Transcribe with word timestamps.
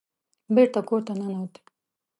بېرته 0.55 0.79
کور 0.87 1.01
ته 1.05 1.13
ننوت. 1.17 1.53